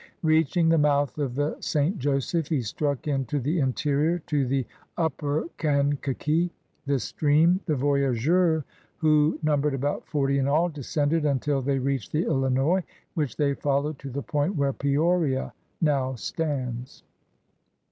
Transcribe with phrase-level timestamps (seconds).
[0.23, 1.99] Reaching the mouth of the St.
[1.99, 4.65] Joseph, he struck into the interior to the
[4.97, 6.51] upper 106 CRUSADERS OF NEW FRANCE Kankakee,
[6.87, 8.63] This stream the voya^urs,
[8.97, 12.83] who numbered about forty in all, descended imtil they reached the Illinois,
[13.13, 17.03] which they followed to the point where Peoria now stands.